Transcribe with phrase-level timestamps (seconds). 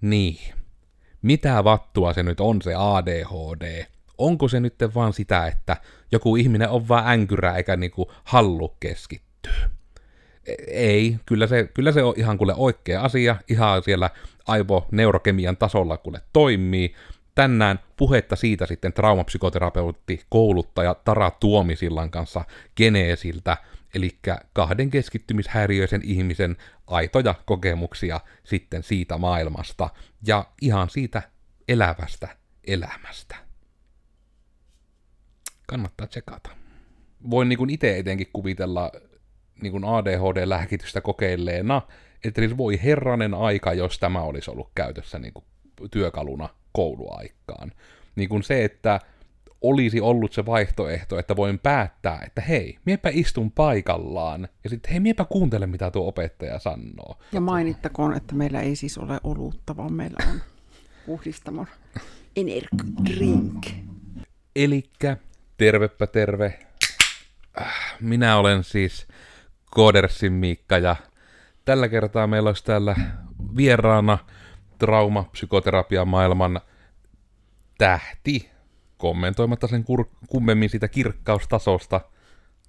[0.00, 0.54] Niin.
[1.22, 3.84] Mitä vattua se nyt on se ADHD?
[4.18, 5.76] Onko se nyt vaan sitä, että
[6.12, 9.70] joku ihminen on vaan änkyrä eikä niinku hallu keskittyä?
[10.46, 14.10] E- ei, kyllä se, kyllä se on ihan kuule oikea asia, ihan siellä
[14.46, 16.94] aivoneurokemian tasolla kuule toimii.
[17.34, 22.44] Tänään puhetta siitä sitten traumapsykoterapeutti, kouluttaja Tara Tuomisillan kanssa
[22.76, 23.56] Geneesiltä,
[23.94, 24.18] eli
[24.52, 26.56] kahden keskittymishäiriöisen ihmisen
[26.86, 29.90] aitoja kokemuksia sitten siitä maailmasta
[30.26, 31.22] ja ihan siitä
[31.68, 32.28] elävästä
[32.66, 33.36] elämästä.
[35.66, 36.50] Kannattaa tsekata.
[37.30, 38.92] Voin niin itse etenkin kuvitella
[39.62, 41.82] niin ADHD-lääkitystä kokeilleena,
[42.24, 45.44] että siis voi herranen aika, jos tämä olisi ollut käytössä niin kuin
[45.90, 47.72] työkaluna kouluaikaan.
[48.16, 49.00] Niin kuin se, että
[49.60, 55.00] olisi ollut se vaihtoehto, että voin päättää, että hei, miepä istun paikallaan, ja sitten hei,
[55.00, 57.18] miepä kuuntele, mitä tuo opettaja sanoo.
[57.32, 60.40] Ja mainittakoon, että meillä ei siis ole olutta, vaan meillä on
[61.06, 61.66] puhdistamon
[63.04, 63.66] drink.
[64.56, 65.16] Elikkä,
[65.56, 66.58] tervepä terve.
[67.60, 69.06] Äh, minä olen siis
[69.64, 70.96] Kodersin Miikka, ja
[71.64, 72.96] tällä kertaa meillä olisi täällä
[73.56, 74.18] vieraana
[74.78, 76.60] trauma, psykoterapia maailman
[77.78, 78.49] tähti,
[79.00, 82.00] kommentoimatta sen kur- kummemmin siitä kirkkaustasosta,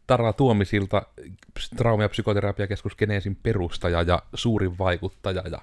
[0.07, 1.01] Tara Tuomisilta,
[1.77, 5.61] trauma- ja psykoterapiakeskus Geneesin perustaja ja suurin vaikuttaja ja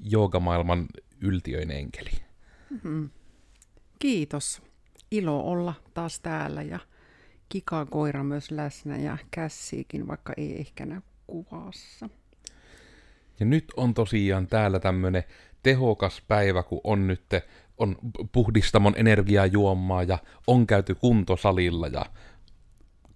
[0.00, 0.86] joogamaailman
[1.20, 2.10] yltiöinen enkeli.
[2.70, 3.10] Mm-hmm.
[3.98, 4.62] Kiitos.
[5.10, 6.78] Ilo olla taas täällä ja
[7.48, 12.08] Kika koira myös läsnä ja kässiikin, vaikka ei ehkä näy kuvassa.
[13.40, 15.24] Ja nyt on tosiaan täällä tämmönen
[15.62, 17.22] tehokas päivä, kun on nyt
[17.80, 17.96] on
[18.32, 22.06] puhdistamon energiajuomaa ja on käyty kuntosalilla ja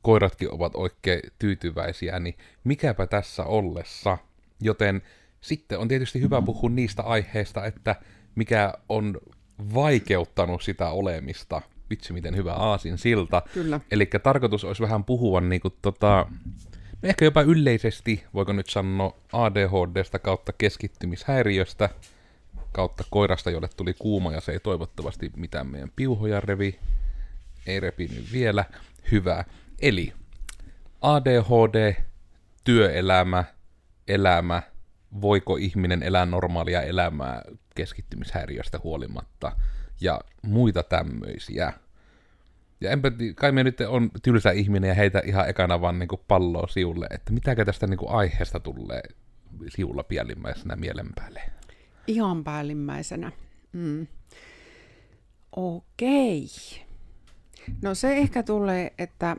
[0.03, 2.35] koiratkin ovat oikein tyytyväisiä, niin
[2.65, 4.19] mikäpä tässä ollessa.
[4.61, 5.03] Joten
[5.41, 7.97] sitten on tietysti hyvä puhua niistä aiheista, että
[8.35, 9.21] mikä on
[9.75, 11.63] vaikeuttanut sitä olemista.
[11.91, 13.43] Vitsi, miten hyvä aasin silta.
[13.55, 13.81] Kyllä.
[13.91, 16.27] Eli tarkoitus olisi vähän puhua niin kuin, tota,
[17.03, 21.89] no ehkä jopa yleisesti, voiko nyt sanoa ADHDsta kautta keskittymishäiriöstä–
[22.75, 26.79] kautta koirasta, jolle tuli kuuma ja se ei toivottavasti mitään meidän piuhoja revi.
[27.67, 28.65] Ei repinyt vielä.
[29.11, 29.45] Hyvä.
[29.83, 30.13] Eli
[31.01, 31.95] ADHD,
[32.65, 33.45] työelämä,
[34.09, 34.63] elämä,
[35.21, 37.43] voiko ihminen elää normaalia elämää
[37.75, 39.53] keskittymishäiriöstä huolimatta
[40.01, 41.73] ja muita tämmöisiä.
[42.81, 46.67] Ja enpä, kai me nyt on tylsä ihminen ja heitä ihan ekana vaan niin palloa
[46.67, 49.03] siulle, että mitäkö tästä niin aiheesta tulee
[49.69, 51.43] siulla pialimmäisenä mielen päälle.
[52.07, 53.33] Ihan päällimmäisenä.
[53.73, 54.07] Mm.
[55.57, 56.49] Okei.
[57.83, 59.37] No se ehkä tulee, että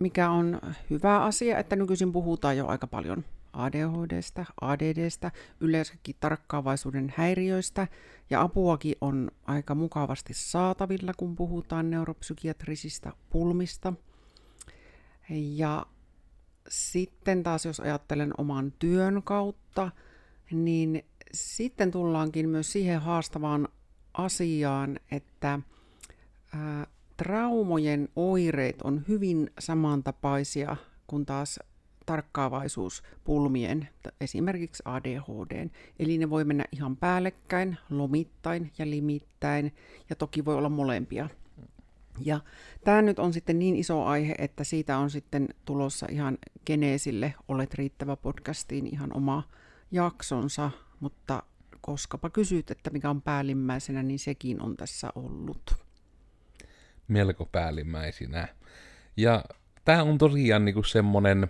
[0.00, 0.60] mikä on
[0.90, 7.88] hyvä asia, että nykyisin puhutaan jo aika paljon ADHDstä, ADDstä, yleensäkin tarkkaavaisuuden häiriöistä,
[8.30, 13.92] ja apuakin on aika mukavasti saatavilla, kun puhutaan neuropsykiatrisista pulmista.
[15.30, 15.86] Ja
[16.68, 19.90] sitten taas, jos ajattelen oman työn kautta,
[20.50, 21.04] niin
[21.36, 23.68] sitten tullaankin myös siihen haastavaan
[24.14, 25.58] asiaan, että
[26.54, 26.86] ää,
[27.16, 30.76] traumojen oireet on hyvin samantapaisia
[31.06, 31.60] kuin taas
[32.06, 33.88] tarkkaavaisuuspulmien,
[34.20, 35.68] esimerkiksi ADHD.
[35.98, 39.74] Eli ne voi mennä ihan päällekkäin, lomittain ja limittäin,
[40.10, 41.28] ja toki voi olla molempia.
[42.24, 42.40] Ja
[42.84, 47.74] tämä nyt on sitten niin iso aihe, että siitä on sitten tulossa ihan Geneesille Olet
[47.74, 49.42] riittävä podcastiin ihan oma
[49.90, 50.70] jaksonsa,
[51.00, 51.42] mutta
[51.80, 55.74] koskapa kysyt, että mikä on päällimmäisenä, niin sekin on tässä ollut.
[57.08, 58.48] Melko päällimmäisinä.
[59.16, 59.44] Ja
[59.84, 61.48] tämä on tosiaan niinku semmonen,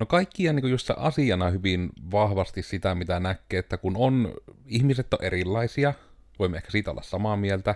[0.00, 4.34] no kaikkia niinku just asiana hyvin vahvasti sitä, mitä näkee, että kun on,
[4.66, 5.94] ihmiset on erilaisia,
[6.38, 7.74] voimme ehkä siitä olla samaa mieltä,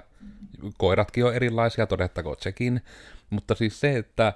[0.78, 2.81] koiratkin on erilaisia, todettakoon sekin,
[3.31, 4.32] mutta siis se, että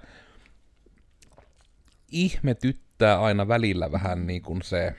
[2.10, 4.94] ihmetyttää aina välillä vähän niin kuin se,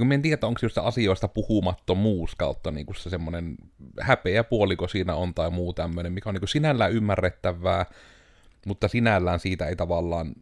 [0.00, 3.56] niin kuin en tiedä, onko just asioista puhumattomuus kautta niin se semmoinen
[4.00, 7.86] häpeä puoliko siinä on tai muu tämmöinen, mikä on niin sinällään ymmärrettävää,
[8.66, 10.34] mutta sinällään siitä ei tavallaan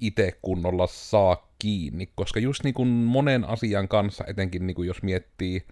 [0.00, 5.02] itse kunnolla saa kiinni, koska just niin kuin monen asian kanssa, etenkin niin kuin jos
[5.02, 5.66] miettii,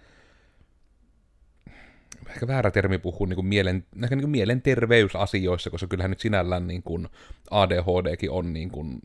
[2.29, 6.67] ehkä väärä termi puhuu niin kuin mielen, ehkä niin kuin mielenterveysasioissa, koska kyllähän nyt sinällään
[6.67, 7.09] niin kuin
[7.51, 9.01] ADHDkin on niin kuin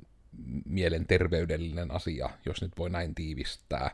[0.65, 3.91] mielenterveydellinen asia, jos nyt voi näin tiivistää.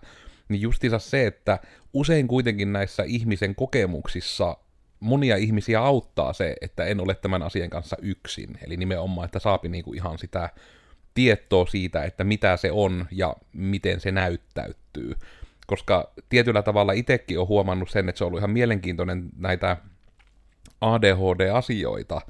[0.49, 1.59] Niin justiinsa se, että
[1.93, 4.57] usein kuitenkin näissä ihmisen kokemuksissa
[4.99, 8.57] monia ihmisiä auttaa se, että en ole tämän asian kanssa yksin.
[8.61, 10.49] Eli nimenomaan, että saapi niinku ihan sitä
[11.13, 15.15] tietoa siitä, että mitä se on ja miten se näyttäytyy.
[15.69, 19.77] koska tietyllä tavalla itsekin on huomannut sen, että se on ollut ihan mielenkiintoinen näitä
[20.81, 22.21] ADHD-asioita,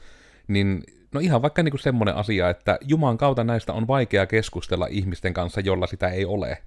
[0.48, 0.84] niin
[1.14, 5.62] no ihan vaikka niinku semmoinen asia, että Juman kautta näistä on vaikea keskustella ihmisten kanssa,
[5.62, 6.58] jolla sitä ei ole.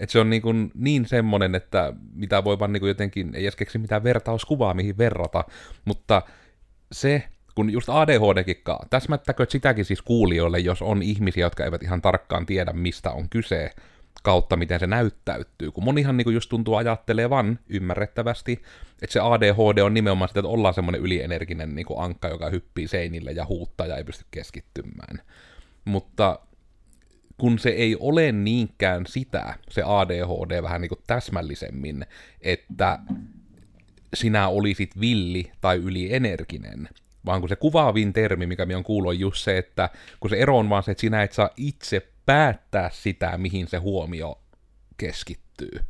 [0.00, 3.56] Että se on niin, kuin niin semmoinen, että mitä voi vaan niin jotenkin, ei edes
[3.56, 5.44] keksi mitään vertauskuvaa, mihin verrata,
[5.84, 6.22] mutta
[6.92, 7.22] se,
[7.54, 8.56] kun just ADHDkin,
[8.90, 13.70] täsmättäkö sitäkin siis kuulijoille, jos on ihmisiä, jotka eivät ihan tarkkaan tiedä, mistä on kyse,
[14.22, 18.62] kautta miten se näyttäytyy, kun monihan niin kuin just tuntuu ajattelevan ymmärrettävästi,
[19.02, 22.88] että se ADHD on nimenomaan sitä, että ollaan semmoinen ylienerginen niin kuin ankka, joka hyppii
[22.88, 25.22] seinille ja huuttaa ja ei pysty keskittymään.
[25.84, 26.38] Mutta
[27.38, 32.06] kun se ei ole niinkään sitä, se ADHD vähän niin kuin täsmällisemmin,
[32.40, 32.98] että
[34.14, 36.88] sinä olisit villi tai ylienerginen,
[37.26, 39.90] vaan kun se kuvaavin termi, mikä me on kuullut, on just se, että
[40.20, 43.76] kun se ero on vaan se, että sinä et saa itse päättää sitä, mihin se
[43.76, 44.38] huomio
[44.96, 45.80] keskittyy.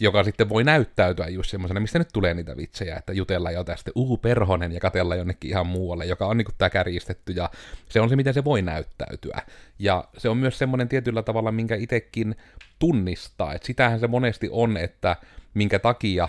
[0.00, 3.90] Joka sitten voi näyttäytyä just semmoisena, mistä nyt tulee niitä vitsejä, että jutellaan jo tästä,
[3.94, 7.50] uhu perhonen, ja katella jonnekin ihan muualle, joka on niinku tää kärjistetty, ja
[7.88, 9.42] se on se, miten se voi näyttäytyä.
[9.78, 12.36] Ja se on myös semmoinen tietyllä tavalla, minkä itekin
[12.78, 15.16] tunnistaa, että sitähän se monesti on, että
[15.54, 16.28] minkä takia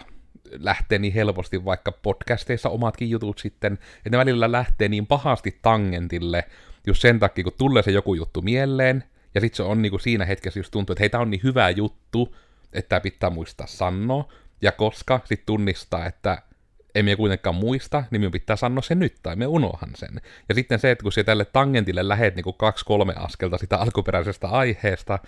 [0.59, 6.43] lähtee niin helposti vaikka podcasteissa omatkin jutut sitten, että ne välillä lähtee niin pahasti tangentille,
[6.87, 9.03] just sen takia, kun tulee se joku juttu mieleen,
[9.35, 11.69] ja sitten se on niinku siinä hetkessä just tuntuu, että hei, tämä on niin hyvä
[11.69, 12.35] juttu,
[12.73, 16.41] että tämä pitää muistaa sanoa, ja koska sitten tunnistaa, että
[16.95, 20.21] emme kuitenkaan muista, niin minun pitää sanoa se nyt, tai me unohan sen.
[20.49, 25.19] Ja sitten se, että kun se tälle tangentille lähet niinku kaksi-kolme askelta sitä alkuperäisestä aiheesta,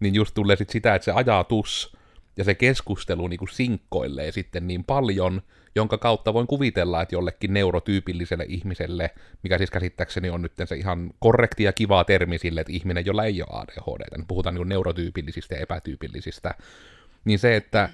[0.00, 1.96] niin just tulee sitten sitä, että se ajatus
[2.40, 5.42] ja se keskustelu niinku sinkkoilee sitten niin paljon,
[5.74, 9.10] jonka kautta voin kuvitella, että jollekin neurotyypilliselle ihmiselle,
[9.42, 13.24] mikä siis käsittääkseni on nyt se ihan korrekti ja kiva termi sille, että ihminen, jolla
[13.24, 16.54] ei ole ADHD, niin puhutaan niin neurotyypillisistä ja epätyypillisistä,
[17.24, 17.88] niin se, että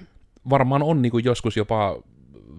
[0.49, 2.03] varmaan on niin joskus jopa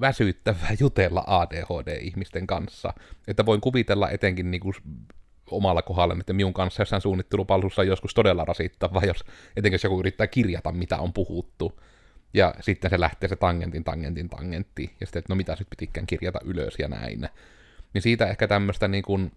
[0.00, 2.94] väsyttävää jutella ADHD-ihmisten kanssa,
[3.28, 4.74] että voin kuvitella etenkin niin kuin
[5.50, 9.24] omalla kohdalla, että minun kanssa jossain suunnittelupalvelussa on joskus todella rasittavaa, jos
[9.56, 11.80] etenkin jos joku yrittää kirjata, mitä on puhuttu,
[12.34, 16.06] ja sitten se lähtee se tangentin, tangentin, tangentti, ja sitten, että no mitä nyt pitikään
[16.06, 17.28] kirjata ylös ja näin.
[17.94, 19.32] Niin siitä ehkä tämmöistä niin kuin,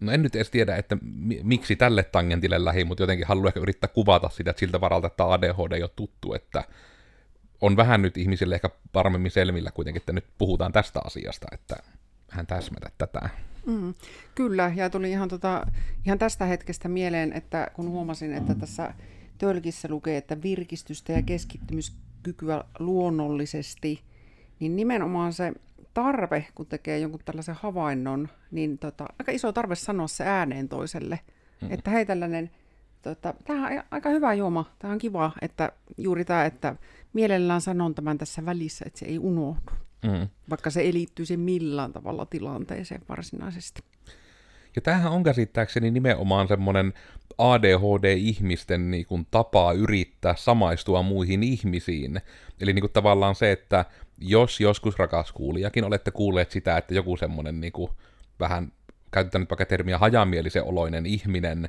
[0.00, 0.96] no en nyt edes tiedä, että
[1.42, 5.32] miksi tälle tangentille lähi, mutta jotenkin haluan ehkä yrittää kuvata sitä että siltä varalta, että
[5.32, 6.64] ADHD ei ole tuttu, että
[7.60, 11.76] on vähän nyt ihmisille ehkä paremmin selvillä kuitenkin, että nyt puhutaan tästä asiasta, että
[12.30, 13.28] vähän täsmätä tätä.
[13.66, 13.94] Mm,
[14.34, 15.66] kyllä, ja tuli ihan, tota,
[16.06, 18.94] ihan tästä hetkestä mieleen, että kun huomasin, että tässä
[19.38, 24.00] tölkissä lukee, että virkistystä ja keskittymiskykyä luonnollisesti,
[24.60, 25.52] niin nimenomaan se
[25.94, 31.20] tarve, kun tekee jonkun tällaisen havainnon, niin tota, aika iso tarve sanoa se ääneen toiselle.
[31.62, 31.68] Mm.
[31.72, 32.50] Että hei tällainen,
[33.02, 36.76] tota, tämä on aika hyvä juoma, tämä on kiva, että juuri tämä, että
[37.12, 39.72] mielellään sanon tämän tässä välissä, että se ei unohdu.
[40.02, 40.28] Mm.
[40.50, 43.80] Vaikka se ei liittyisi millään tavalla tilanteeseen varsinaisesti.
[44.76, 46.92] Ja tämähän on käsittääkseni nimenomaan semmoinen
[47.38, 52.20] ADHD-ihmisten niin kuin, tapaa yrittää samaistua muihin ihmisiin.
[52.60, 53.84] Eli niin kuin, tavallaan se, että
[54.18, 57.90] jos joskus rakas kuulijakin olette kuulleet sitä, että joku semmoinen niin kuin,
[58.40, 58.72] vähän,
[59.10, 61.68] käytetään nyt vaikka termiä hajamielisen oloinen ihminen,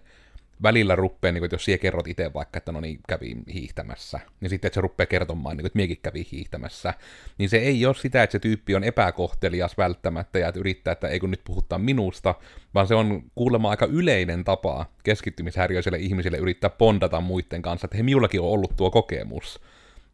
[0.64, 4.20] välillä ruppee, niin kuin, että jos siellä kerrot itse vaikka, että no niin, kävi hiihtämässä,
[4.40, 6.94] niin sitten, että se rupeaa kertomaan, niin kuin, että miekin kävi hiihtämässä,
[7.38, 11.08] niin se ei ole sitä, että se tyyppi on epäkohtelias välttämättä ja että yrittää, että
[11.08, 12.36] ei kun nyt puhuttaa minusta,
[12.74, 18.04] vaan se on kuulemma aika yleinen tapa keskittymishäiriöiselle ihmisille yrittää pondata muiden kanssa, että hei,
[18.04, 19.62] minullakin on ollut tuo kokemus.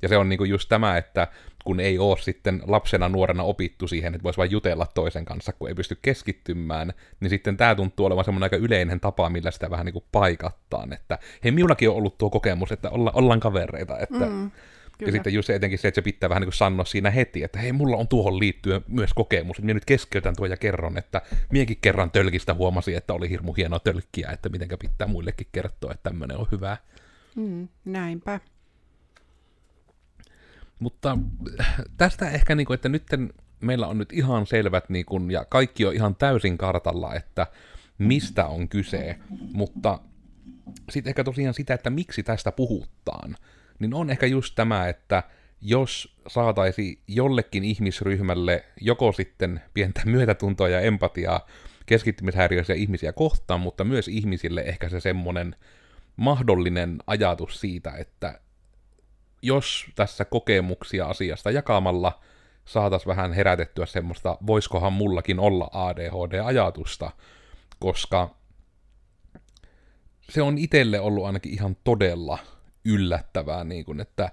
[0.01, 1.27] Ja se on niinku just tämä, että
[1.63, 5.69] kun ei ole sitten lapsena nuorena opittu siihen, että voisi vain jutella toisen kanssa, kun
[5.69, 9.85] ei pysty keskittymään, niin sitten tämä tuntuu olevan semmoinen aika yleinen tapa, millä sitä vähän
[9.85, 14.25] niin kuin paikattaan, että hei, minullakin on ollut tuo kokemus, että olla, ollaan kavereita, että
[14.25, 14.51] mm.
[14.99, 15.09] Kyllä.
[15.09, 17.59] Ja sitten just etenkin se, että se pitää vähän niin kuin sanoa siinä heti, että
[17.59, 19.61] hei, mulla on tuohon liittyen myös kokemus.
[19.61, 23.79] Minä nyt keskeytän tuon ja kerron, että miekin kerran tölkistä huomasin, että oli hirmu hieno
[23.79, 26.77] tölkkiä, että mitenkä pitää muillekin kertoa, että tämmöinen on hyvä.
[27.35, 28.39] Mm, näinpä.
[30.79, 31.17] Mutta
[31.98, 33.03] tästä ehkä, niin kuin, että nyt
[33.62, 37.48] meillä on nyt ihan selvät, niin kuin, ja kaikki on ihan täysin kartalla, että
[37.98, 39.15] mistä on kyse,
[39.53, 40.00] mutta
[40.89, 43.36] sitten ehkä tosiaan sitä, että miksi tästä puhutaan,
[43.79, 45.24] niin on ehkä just tämä, että
[45.62, 51.45] jos saataisi jollekin ihmisryhmälle joko sitten pientä myötätuntoa ja empatiaa
[51.86, 55.55] keskittymishäiriöisiä ihmisiä kohtaan, mutta myös ihmisille ehkä se semmoinen
[56.15, 58.39] mahdollinen ajatus siitä, että
[59.41, 62.19] jos tässä kokemuksia asiasta jakamalla
[62.65, 67.12] saatas vähän herätettyä semmoista, voiskohan mullakin olla ADHD-ajatusta,
[67.79, 68.36] koska
[70.29, 72.38] se on itselle ollut ainakin ihan todella
[72.86, 74.31] yllättävää, niin kuin, että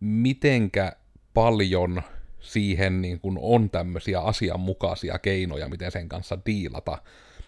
[0.00, 0.92] mitenkä
[1.34, 2.02] paljon
[2.40, 6.98] siihen niin kuin on tämmöisiä asianmukaisia keinoja, miten sen kanssa diilata,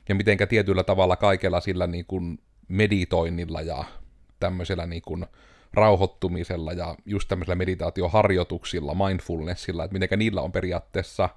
[0.09, 2.38] ja mitenkä tietyllä tavalla kaikella sillä niin kuin
[2.69, 3.85] meditoinnilla ja
[4.40, 5.26] tämmöisellä niin kuin
[5.78, 11.28] rauhoittumisella ja just tämmöisellä meditaatioharjoituksilla, mindfulnessilla, että mitenkä niillä on periaatteessa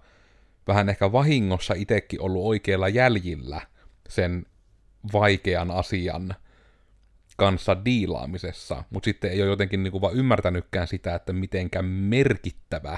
[0.68, 3.62] vähän ehkä vahingossa itsekin ollut oikealla jäljillä
[4.10, 4.46] sen
[5.14, 6.36] vaikean asian
[7.38, 12.98] kanssa diilaamisessa, mutta sitten ei ole jotenkin niinku vaan ymmärtänytkään sitä, että mitenkä merkittävä,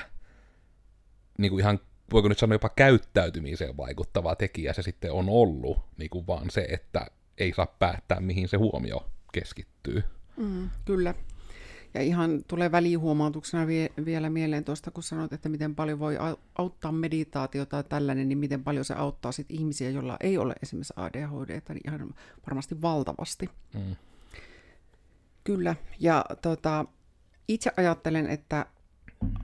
[1.38, 1.80] niinku ihan
[2.12, 7.06] voiko nyt sanoa jopa käyttäytymiseen vaikuttava tekijä se sitten on ollut, niinku vaan se, että
[7.38, 10.04] ei saa päättää, mihin se huomio keskittyy.
[10.38, 11.14] Mm, kyllä.
[11.94, 16.18] Ja ihan tulee välihuomautuksena vie, vielä mieleen tuosta, kun sanoit, että miten paljon voi
[16.56, 20.94] auttaa meditaatio tai tällainen, niin miten paljon se auttaa sit ihmisiä, joilla ei ole esimerkiksi
[20.96, 22.14] ADHD, niin ihan
[22.48, 23.50] varmasti valtavasti.
[23.74, 23.96] Mm.
[25.44, 26.86] Kyllä, ja tota,
[27.48, 28.66] itse ajattelen, että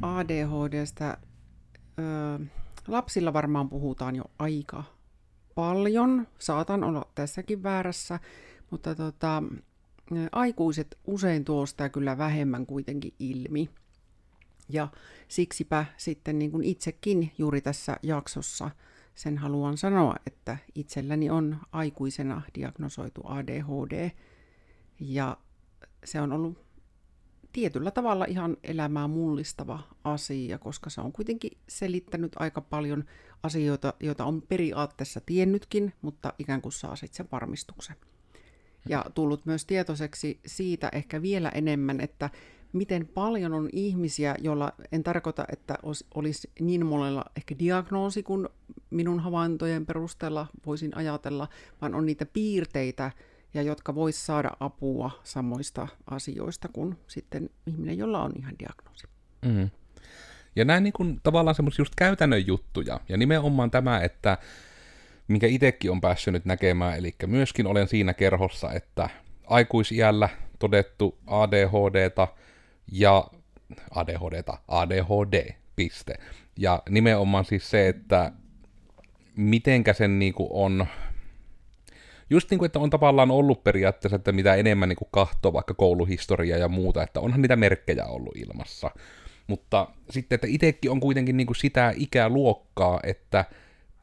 [0.01, 1.17] ADHDstä
[1.99, 2.45] ö,
[2.87, 4.83] lapsilla varmaan puhutaan jo aika
[5.55, 6.27] paljon.
[6.39, 8.19] Saatan olla tässäkin väärässä,
[8.71, 9.43] mutta tota,
[10.31, 13.69] aikuiset usein tuo sitä kyllä vähemmän kuitenkin ilmi.
[14.69, 14.87] Ja
[15.27, 18.71] siksipä sitten niin kuin itsekin juuri tässä jaksossa
[19.15, 24.11] sen haluan sanoa, että itselläni on aikuisena diagnosoitu ADHD
[24.99, 25.37] ja
[26.05, 26.57] se on ollut
[27.53, 33.03] tietyllä tavalla ihan elämää mullistava asia, koska se on kuitenkin selittänyt aika paljon
[33.43, 37.95] asioita, joita on periaatteessa tiennytkin, mutta ikään kuin saa sitten sen varmistuksen.
[38.89, 42.29] Ja tullut myös tietoiseksi siitä ehkä vielä enemmän, että
[42.73, 45.77] miten paljon on ihmisiä, joilla en tarkoita, että
[46.15, 48.49] olisi niin monella ehkä diagnoosi kuin
[48.89, 51.47] minun havaintojen perusteella voisin ajatella,
[51.81, 53.11] vaan on niitä piirteitä,
[53.53, 59.07] ja jotka vois saada apua samoista asioista kuin sitten ihminen, jolla on ihan diagnoosi.
[59.45, 59.69] Mm.
[60.55, 64.37] Ja näin niin kuin, tavallaan semmoisia just käytännön juttuja, ja nimenomaan tämä, että
[65.29, 69.09] minkä itsekin on päässyt nyt näkemään, eli myöskin olen siinä kerhossa, että
[69.47, 72.27] aikuisiällä todettu ADHDta
[72.91, 73.27] ja
[73.91, 76.15] ADHDta, ADHD, piste.
[76.57, 78.31] Ja nimenomaan siis se, että
[79.35, 80.87] mitenkä sen niinku on
[82.29, 85.73] just niin kuin, että on tavallaan ollut periaatteessa, että mitä enemmän niin kuin kahtoo vaikka
[85.73, 88.91] kouluhistoria ja muuta, että onhan niitä merkkejä ollut ilmassa.
[89.47, 93.45] Mutta sitten, että itsekin on kuitenkin niin kuin sitä ikäluokkaa, että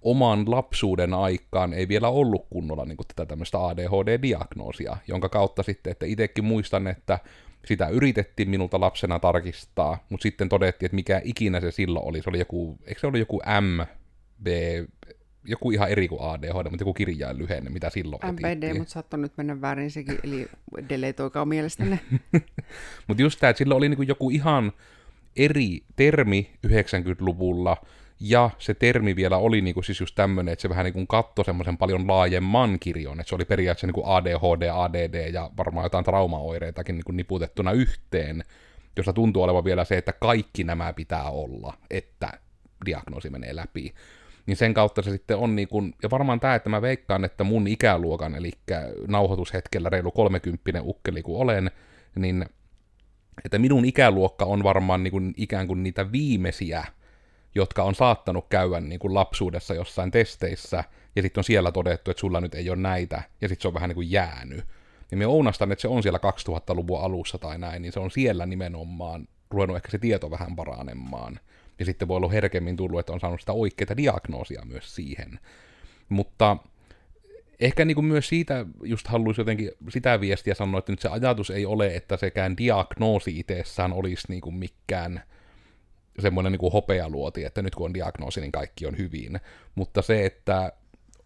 [0.06, 5.90] oman lapsuuden aikaan ei vielä ollut kunnolla niin kuin tätä tämmöistä ADHD-diagnoosia, jonka kautta sitten,
[5.90, 7.18] että itsekin muistan, että
[7.64, 12.30] sitä yritettiin minulta lapsena tarkistaa, mutta sitten todettiin, että mikä ikinä se silloin oli, se
[12.30, 14.46] oli joku, eikö se oli joku MB,
[15.44, 19.32] joku ihan eri kuin ADHD, mutta joku kirjain lyhenne, mitä silloin MPD, mutta saattoi nyt
[19.36, 20.46] mennä väärin sekin, eli
[20.88, 21.98] deletoikaa mielestänne.
[23.08, 24.72] mutta just tämä, että silloin oli niinku joku ihan
[25.36, 27.76] eri termi 90-luvulla,
[28.20, 31.78] ja se termi vielä oli niinku siis just tämmöinen, että se vähän niinku kattoi semmoisen
[31.78, 37.12] paljon laajemman kirjon, että se oli periaatteessa niinku ADHD, ADD ja varmaan jotain traumaoireitakin niinku
[37.12, 38.44] niputettuna yhteen,
[38.96, 42.32] josta tuntuu olevan vielä se, että kaikki nämä pitää olla, että
[42.86, 43.94] diagnoosi menee läpi.
[44.46, 47.44] Niin sen kautta se sitten on niin kuin, ja varmaan tämä, että mä veikkaan, että
[47.44, 48.52] mun ikäluokan, eli
[49.06, 51.70] nauhoitushetkellä reilu 30 ukkeli kuin olen,
[52.14, 52.46] niin
[53.44, 56.84] että minun ikäluokka on varmaan niin kuin, ikään kuin niitä viimeisiä,
[57.56, 60.84] jotka on saattanut käydä niin kuin lapsuudessa jossain testeissä,
[61.16, 63.74] ja sitten on siellä todettu, että sulla nyt ei ole näitä, ja sitten se on
[63.74, 64.64] vähän niin kuin jäänyt.
[65.10, 68.46] Ja me ounastan, että se on siellä 2000-luvun alussa tai näin, niin se on siellä
[68.46, 71.40] nimenomaan ruvennut ehkä se tieto vähän paranemaan
[71.78, 75.38] ja sitten voi olla herkemmin tullut, että on saanut sitä oikeaa diagnoosia myös siihen.
[76.08, 76.56] Mutta
[77.60, 81.50] ehkä niin kuin myös siitä just haluaisin jotenkin sitä viestiä sanoa, että nyt se ajatus
[81.50, 85.22] ei ole, että sekään diagnoosi itsessään olisi niin kuin mikään
[86.18, 89.40] semmoinen niin kuin hopealuoti, että nyt kun on diagnoosi, niin kaikki on hyvin.
[89.74, 90.72] Mutta se, että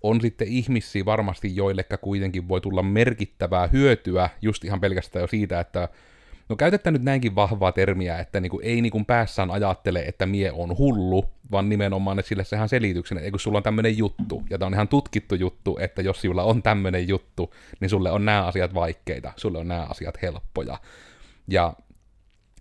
[0.02, 5.61] on sitten ihmisiä varmasti, joillekka kuitenkin voi tulla merkittävää hyötyä just ihan pelkästään jo siitä,
[5.61, 5.88] että
[6.50, 10.78] No käytetään nyt näinkin vahvaa termiä, että niinku ei niinku päässään ajattele, että mie on
[10.78, 14.66] hullu, vaan nimenomaan, että sille sehän selityksen, että kun sulla on tämmöinen juttu, ja tämä
[14.66, 18.75] on ihan tutkittu juttu, että jos sulla on tämmöinen juttu, niin sulle on nämä asiat
[18.75, 20.78] vaikeita, sulle on nämä asiat helppoja.
[21.49, 21.75] Ja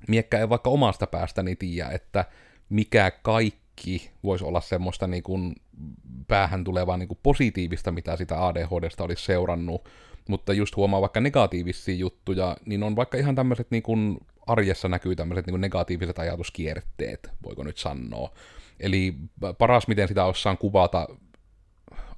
[0.07, 2.25] miekkä ei vaikka omasta päästäni tiedä, että
[2.69, 5.55] mikä kaikki voisi olla semmoista niin kuin
[6.27, 9.89] päähän tulevaa niin kuin positiivista, mitä sitä ADHDsta olisi seurannut,
[10.29, 15.15] mutta just huomaa vaikka negatiivisia juttuja, niin on vaikka ihan tämmöiset niin kuin arjessa näkyy
[15.15, 18.31] tämmöiset niin negatiiviset ajatuskierteet, voiko nyt sanoa.
[18.79, 19.15] Eli
[19.57, 21.07] paras, miten sitä osaan kuvata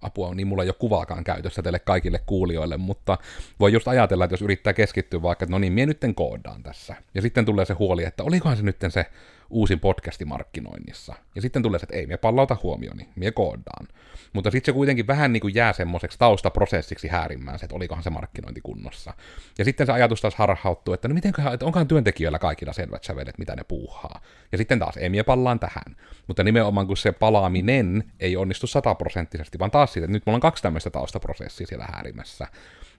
[0.02, 3.18] apua, niin mulla ei ole kuvaakaan käytössä teille kaikille kuulijoille, mutta
[3.60, 6.96] voi just ajatella, että jos yrittää keskittyä vaikka, että no niin, mie nytten koodaan tässä.
[7.16, 9.06] Ja sitten tulee se huoli, että olikohan se nytten se
[9.52, 11.16] uusin podcasti markkinoinnissa.
[11.36, 13.88] Ja sitten tulee se, että ei, me pallauta huomioni, mie koodaan.
[14.34, 18.10] Mutta sitten se kuitenkin vähän niin kuin jää semmoiseksi taustaprosessiksi häärimään se, että olikohan se
[18.10, 19.14] markkinointi kunnossa.
[19.58, 23.38] Ja sitten se ajatus taas harhauttuu, että no mitenköhän, että onkohan työntekijöillä kaikilla selvät sävelet,
[23.38, 24.22] mitä ne puuhaa.
[24.52, 25.96] Ja sitten taas, ei mie pallaan tähän.
[26.28, 30.42] Mutta nimenomaan kun se palaaminen ei onnistu sataprosenttisesti, vaan taas siitä, että nyt mulla on
[30.42, 32.48] kaksi tämmöistä taustaprosessia siellä häärimässä.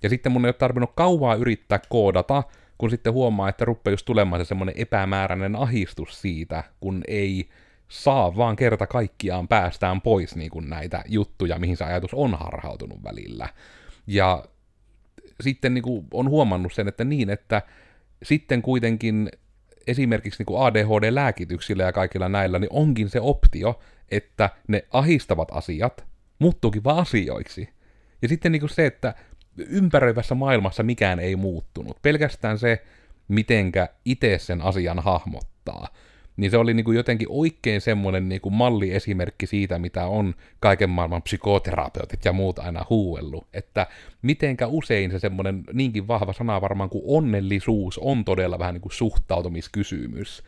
[0.02, 2.42] Ja sitten mun ei ole tarvinnut kauaa yrittää koodata,
[2.82, 7.48] kun sitten huomaa, että rupeaa just tulemaan se semmoinen epämääräinen ahistus siitä, kun ei
[7.88, 13.04] saa vaan kerta kaikkiaan päästään pois niin kuin näitä juttuja, mihin se ajatus on harhautunut
[13.04, 13.48] välillä.
[14.06, 14.44] Ja
[15.40, 17.62] sitten niin kuin on huomannut sen, että niin, että
[18.22, 19.30] sitten kuitenkin
[19.86, 26.04] esimerkiksi niin ADHD-lääkityksillä ja kaikilla näillä, niin onkin se optio, että ne ahistavat asiat
[26.38, 27.68] muuttuukin vaan asioiksi.
[28.22, 29.14] Ja sitten niin kuin se, että
[29.56, 32.02] ympäröivässä maailmassa mikään ei muuttunut.
[32.02, 32.82] Pelkästään se,
[33.28, 35.88] mitenkä itse sen asian hahmottaa.
[36.37, 40.90] Niin se oli niin kuin jotenkin oikein semmoinen niin kuin malliesimerkki siitä, mitä on kaiken
[40.90, 43.47] maailman psykoterapeutit ja muut aina huuellut.
[43.52, 43.87] Että
[44.23, 48.92] mitenkä usein se semmoinen niinkin vahva sana varmaan kuin onnellisuus on todella vähän niin kuin
[48.92, 50.42] suhtautumiskysymys.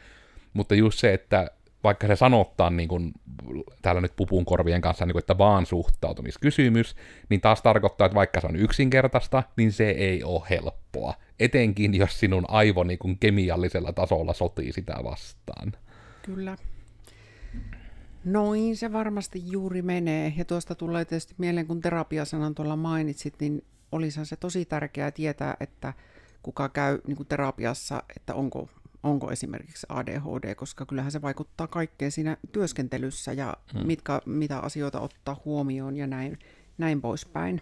[0.53, 1.51] Mutta just se, että
[1.85, 3.13] vaikka se sanottaa niin kuin,
[3.83, 6.97] täällä nyt pupun korvien kanssa, niin kuin, että vaan suhtautumiskysymys,
[7.29, 11.15] niin taas tarkoittaa, että vaikka se on yksinkertaista, niin se ei ole helppoa.
[11.41, 15.73] Etenkin, jos sinun aivo niin kuin kemiallisella tasolla sotii sitä vastaan.
[16.23, 16.57] Kyllä.
[18.25, 20.33] Noin se varmasti juuri menee.
[20.37, 25.57] Ja tuosta tulee tietysti mieleen, kun terapiasanan tuolla mainitsit, niin olisihan se tosi tärkeää tietää,
[25.61, 25.93] että
[26.43, 28.69] kuka käy niin kuin terapiassa, että onko
[29.05, 33.87] onko esimerkiksi ADHD, koska kyllähän se vaikuttaa kaikkeen siinä työskentelyssä ja hmm.
[33.87, 36.39] mitkä, mitä asioita ottaa huomioon ja näin,
[36.79, 37.61] näin poispäin.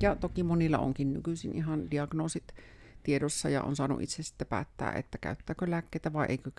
[0.00, 2.54] Ja toki monilla onkin nykyisin ihan diagnoosit
[3.02, 6.50] tiedossa ja on saanut itse sitten päättää, että käyttääkö lääkkeitä vai eikö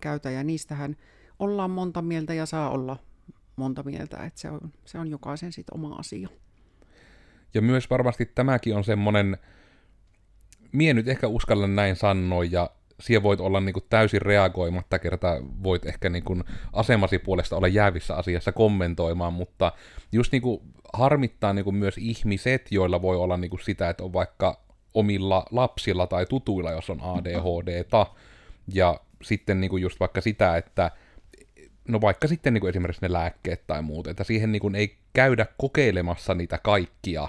[0.00, 0.30] käytä.
[0.30, 0.96] Ja niistähän
[1.38, 2.96] ollaan monta mieltä ja saa olla
[3.56, 6.28] monta mieltä, että se on, se on jokaisen sitten oma asia.
[7.54, 9.38] Ja myös varmasti tämäkin on semmoinen,
[10.72, 12.70] mie nyt ehkä uskallan näin sanoa, ja
[13.04, 17.68] siihen voit olla niin kuin täysin reagoimatta, kerta voit ehkä niin kuin asemasi puolesta olla
[17.68, 19.72] jäävissä asiassa kommentoimaan, mutta
[20.12, 20.60] just niin kuin
[20.92, 24.60] harmittaa niin kuin myös ihmiset, joilla voi olla niin kuin sitä, että on vaikka
[24.94, 28.06] omilla lapsilla tai tutuilla, jos on ADHDta,
[28.74, 30.90] ja sitten niin kuin just vaikka sitä, että
[31.88, 34.96] no vaikka sitten niin kuin esimerkiksi ne lääkkeet tai muut, että siihen niin kuin ei
[35.12, 37.28] käydä kokeilemassa niitä kaikkia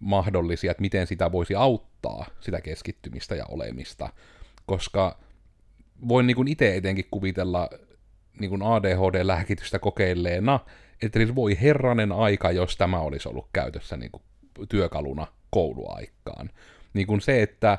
[0.00, 4.08] mahdollisia, että miten sitä voisi auttaa, sitä keskittymistä ja olemista,
[4.70, 5.18] koska
[6.08, 7.68] voin niin itse etenkin kuvitella
[8.40, 10.60] niin ADHD-lääkitystä kokeilleena,
[11.02, 14.22] että siis voi herranen aika, jos tämä olisi ollut käytössä niin kuin
[14.68, 16.50] työkaluna kouluaikaan.
[16.94, 17.78] Niin kuin se, että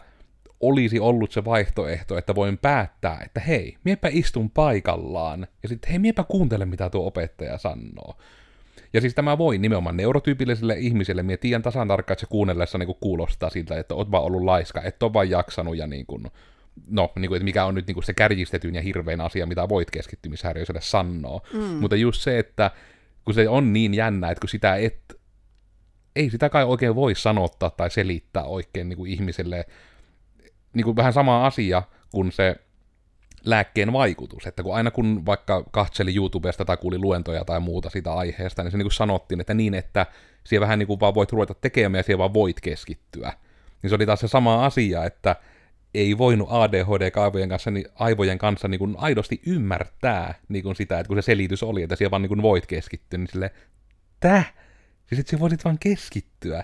[0.60, 6.00] olisi ollut se vaihtoehto, että voin päättää, että hei, miepä istun paikallaan, ja sitten hei,
[6.00, 8.18] miepä kuuntele, mitä tuo opettaja sanoo.
[8.94, 12.96] Ja siis tämä voi nimenomaan neurotyypilliselle ihmiselle, minä tiedän tasan tarkkaan, että se kuunnellessa niin
[13.00, 16.28] kuulostaa siltä, että oot vaan ollut laiska, et ole vaan jaksanut ja niin kuin,
[16.88, 19.70] no, niin kuin, että mikä on nyt niin kuin se kärjistetyn ja hirvein asia, mitä
[19.70, 21.42] voit keskittymishäiriöiselle sanoa.
[21.54, 21.60] Mm.
[21.60, 22.72] Mutta just se, että
[23.26, 25.20] kun se on niin jännä, että kun sitä et,
[26.16, 29.66] ei sitä kai oikein voi sanottaa tai selittää oikein niin kuin ihmiselle,
[30.74, 32.56] niin kuin vähän sama asia kuin se
[33.46, 38.14] lääkkeen vaikutus, että kun aina kun vaikka katseli YouTubesta tai kuuli luentoja tai muuta sitä
[38.14, 40.06] aiheesta, niin se niin kuin sanottiin, että niin, että
[40.44, 43.34] siellä vähän niin kuin vaan voit ruveta tekemään ja siellä vaan voit keskittyä.
[43.82, 45.36] Niin se oli taas se sama asia, että
[45.94, 51.08] ei voinut ADHD-aivojen kanssa, niin, aivojen kanssa niin kuin aidosti ymmärtää niin kuin sitä, että
[51.08, 53.52] kun se selitys oli, että siellä vaan niin kuin voit keskittyä, niin sille,
[54.20, 54.54] täh?
[55.08, 56.64] Siis että sä voisit vaan keskittyä.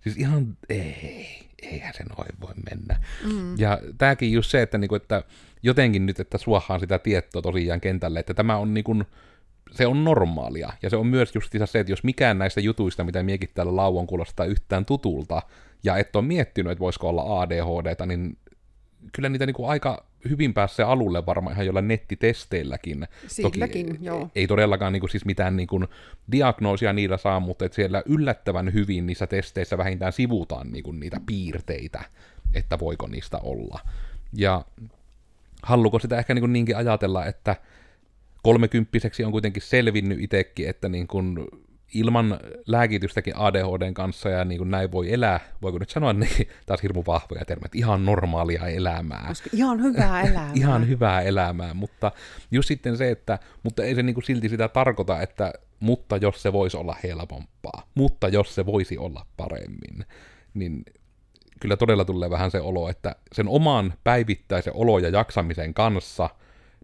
[0.00, 3.00] Siis ihan, ei, eihän se noin voi mennä.
[3.24, 3.58] Mm.
[3.58, 5.22] Ja tääkin just se, että, niin kuin, että
[5.62, 9.04] jotenkin nyt, että suohaan sitä tietoa tosiaan kentälle, että tämä on niin kuin,
[9.70, 10.72] se on normaalia.
[10.82, 14.06] Ja se on myös just se, että jos mikään näistä jutuista, mitä miekin täällä lauon
[14.06, 15.42] kuulostaa yhtään tutulta,
[15.84, 18.38] ja et ole miettinyt, että voisiko olla ADHD, niin
[19.12, 23.06] kyllä niitä niinku aika hyvin pääsee alulle varmaan ihan jolla nettitesteilläkin.
[23.26, 24.30] Silläkin, Toki joo.
[24.34, 25.84] Ei todellakaan niinku siis mitään niinku
[26.32, 32.04] diagnoosia niillä saa, mutta et siellä yllättävän hyvin niissä testeissä vähintään sivutaan niinku niitä piirteitä,
[32.54, 33.80] että voiko niistä olla.
[34.32, 34.64] Ja
[35.62, 37.56] halluko sitä ehkä niinku niinkin ajatella, että
[38.42, 41.48] kolmekymppiseksi on kuitenkin selvinnyt itsekin, että niin kun
[41.94, 46.82] ilman lääkitystäkin ADHDn kanssa ja niin kuin näin voi elää, voiko nyt sanoa niin, taas
[46.82, 49.24] hirmu vahvoja termejä, ihan normaalia elämää.
[49.28, 50.52] Koska ihan hyvää elämää.
[50.54, 52.12] ihan hyvää elämää, mutta
[52.50, 56.42] just sitten se, että, mutta ei se niin kuin silti sitä tarkoita, että mutta jos
[56.42, 60.04] se voisi olla helpompaa, mutta jos se voisi olla paremmin,
[60.54, 60.84] niin
[61.60, 66.30] kyllä todella tulee vähän se olo, että sen oman päivittäisen olo ja jaksamisen kanssa,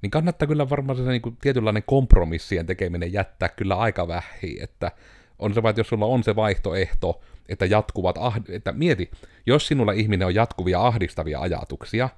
[0.04, 4.92] niin kannattaa kyllä varmaan se niin kuin tietynlainen kompromissien tekeminen jättää kyllä aika vähin, että
[5.38, 9.10] on se vaan, että jos sulla on se vaihtoehto, että jatkuvat, ahd- että mieti,
[9.46, 12.08] jos sinulla ihminen on jatkuvia ahdistavia ajatuksia,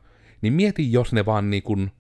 [0.43, 1.91] niin mieti, jos ne vaan niin kuin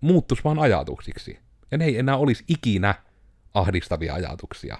[0.00, 1.38] muuttus vaan ajatuksiksi.
[1.70, 2.94] Ja ne ei enää olisi ikinä
[3.54, 4.78] ahdistavia ajatuksia.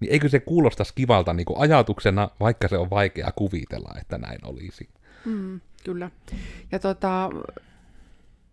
[0.00, 4.38] Niin eikö se kuulostaisi kivalta niin kuin ajatuksena, vaikka se on vaikea kuvitella, että näin
[4.44, 4.88] olisi.
[5.24, 6.10] Mm, kyllä.
[6.72, 7.30] Ja tota,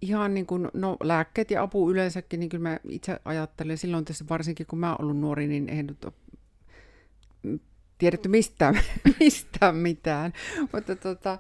[0.02, 4.26] ihan niin kuin, no lääkkeet ja apu yleensäkin, niin kyllä mä itse ajattelen, silloin tässä
[4.30, 6.14] varsinkin kun mä oon ollut nuori, niin eihän nyt ole
[7.98, 8.80] tiedetty mistään,
[9.20, 10.34] mistään mitään.
[10.74, 11.40] Mutta tota,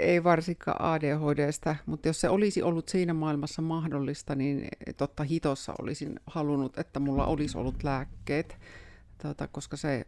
[0.00, 6.20] ei varsinkaan ADHDstä, mutta jos se olisi ollut siinä maailmassa mahdollista, niin totta hitossa olisin
[6.26, 8.56] halunnut, että mulla olisi ollut lääkkeet,
[9.22, 10.06] tota, koska se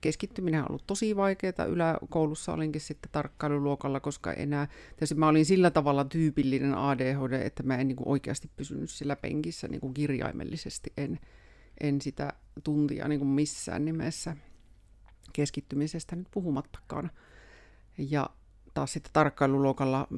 [0.00, 1.64] keskittyminen on ollut tosi vaikeaa.
[1.68, 7.76] Yläkoulussa olinkin sitten tarkkailuluokalla, koska enää, tietysti mä olin sillä tavalla tyypillinen ADHD, että mä
[7.76, 11.20] en niin kuin oikeasti pysynyt sillä penkissä niin kuin kirjaimellisesti, en,
[11.80, 12.32] en sitä
[12.64, 14.36] tuntia niin kuin missään nimessä
[15.32, 17.10] keskittymisestä nyt puhumattakaan.
[17.98, 18.30] Ja
[18.74, 20.08] taas sitten tarkkailuluokalla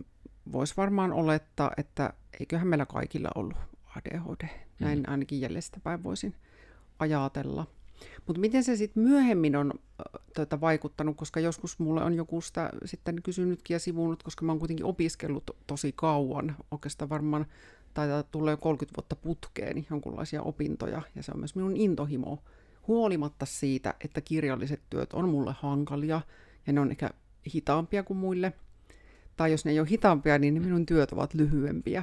[0.52, 3.56] voisi varmaan olettaa, että eiköhän meillä kaikilla ollut
[3.96, 4.48] ADHD.
[4.80, 5.04] Näin mm.
[5.06, 6.34] ainakin jäljestäpäin voisin
[6.98, 7.66] ajatella.
[8.26, 9.72] Mutta miten se sitten myöhemmin on
[10.34, 14.58] tuota, vaikuttanut, koska joskus mulle on joku sitä sitten kysynytkin ja sivunut, koska mä oon
[14.58, 17.46] kuitenkin opiskellut tosi kauan, oikeastaan varmaan
[18.30, 22.38] tulla jo 30 vuotta putkeen jonkunlaisia opintoja, ja se on myös minun intohimo,
[22.88, 26.20] huolimatta siitä, että kirjalliset työt on mulle hankalia,
[26.66, 27.10] ja ne on ehkä
[27.54, 28.52] hitaampia kuin muille,
[29.36, 32.02] tai jos ne ei ole hitaampia, niin minun työt ovat lyhyempiä,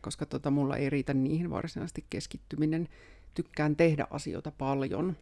[0.00, 2.88] koska tota, mulla ei riitä niihin varsinaisesti keskittyminen.
[3.34, 5.16] Tykkään tehdä asioita paljon,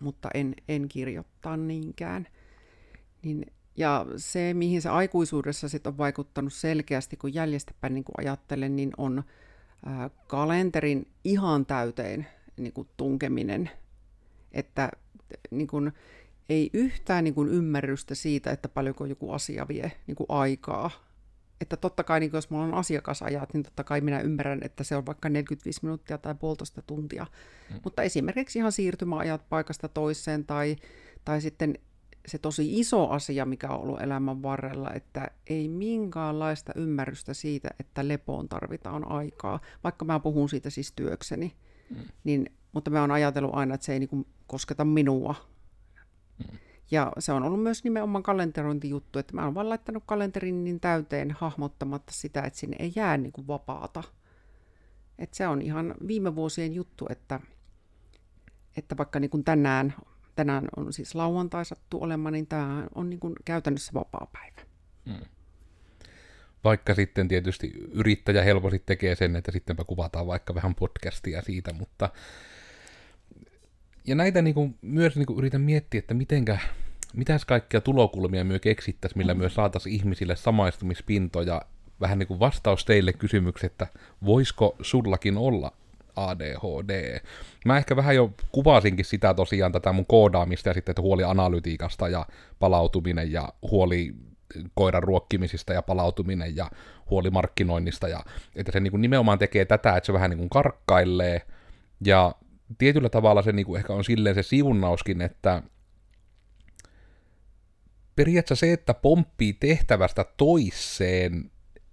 [0.00, 2.26] mutta en, en kirjoittaa niinkään.
[3.22, 8.76] Niin, ja se, mihin se aikuisuudessa sit on vaikuttanut selkeästi, kun jäljestäpäin niin kun ajattelen,
[8.76, 9.24] niin on
[9.86, 13.70] ää, kalenterin ihan täyteen niin kuin tunkeminen.
[14.52, 14.90] Että
[15.50, 15.92] niin kuin,
[16.48, 20.90] ei yhtään niin kuin ymmärrystä siitä, että paljonko joku asia vie niin kuin aikaa.
[21.60, 24.96] Että totta kai, niin jos mulla on asiakasajat, niin totta kai minä ymmärrän, että se
[24.96, 27.26] on vaikka 45 minuuttia tai puolitoista tuntia.
[27.70, 27.80] Mm.
[27.84, 30.76] Mutta esimerkiksi ihan siirtymäajat paikasta toiseen tai,
[31.24, 31.78] tai sitten
[32.26, 38.08] se tosi iso asia, mikä on ollut elämän varrella, että ei minkäänlaista ymmärrystä siitä, että
[38.08, 41.56] lepoon tarvitaan aikaa, vaikka mä puhun siitä siis työkseni.
[41.90, 41.96] Mm.
[42.24, 45.34] Niin, mutta mä oon ajatellut aina, että se ei niin kosketa minua,
[46.90, 51.30] ja se on ollut myös nimenomaan kalenterointijuttu, että mä oon vaan laittanut kalenterin niin täyteen
[51.30, 54.02] hahmottamatta sitä, että sinne ei jää niin kuin vapaata.
[55.18, 57.40] Et se on ihan viime vuosien juttu, että,
[58.76, 59.94] että vaikka niin kuin tänään,
[60.36, 64.70] tänään on siis lauantai sattu olemaan, niin tämä on niin kuin käytännössä vapaa päivä.
[65.06, 65.26] Hmm.
[66.64, 72.10] Vaikka sitten tietysti yrittäjä helposti tekee sen, että sittenpä kuvataan vaikka vähän podcastia siitä, mutta
[74.06, 76.58] ja näitä niin kuin, myös niin kuin yritän miettiä, että mitenkä,
[77.14, 81.62] mitäs kaikkia tulokulmia myö keksittäisiin, millä myös saataisiin ihmisille samaistumispintoja.
[82.00, 83.86] Vähän niin kuin vastaus teille kysymykseen, että
[84.24, 85.72] voisiko sullakin olla
[86.16, 87.20] ADHD.
[87.64, 92.08] Mä ehkä vähän jo kuvasinkin sitä tosiaan, tätä mun koodaamista ja sitten että huoli analytiikasta
[92.08, 92.26] ja
[92.58, 94.14] palautuminen ja huoli
[94.74, 96.70] koiran ruokkimisista ja palautuminen ja
[97.10, 98.08] huoli markkinoinnista.
[98.08, 98.24] Ja,
[98.56, 101.42] että se niin kuin nimenomaan tekee tätä, että se vähän niin kuin karkkailee
[102.04, 102.34] ja
[102.78, 105.62] tietyllä tavalla se niinku ehkä on silleen se siunnauskin, että
[108.16, 111.50] periaatteessa se, että pomppii tehtävästä toiseen,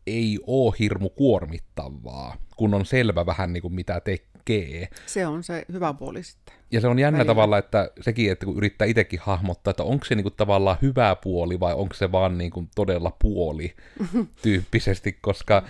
[0.07, 4.87] ei ole hirmu kuormittavaa, kun on selvä vähän niin kuin mitä tekee.
[5.05, 6.55] Se on se hyvä puoli sitten.
[6.71, 7.29] Ja se on jännä Välillä.
[7.29, 11.15] tavalla, että sekin, että kun yrittää itsekin hahmottaa, että onko se niin kuin tavallaan hyvä
[11.23, 13.75] puoli vai onko se vaan niin kuin todella puoli
[14.41, 15.63] tyyppisesti, koska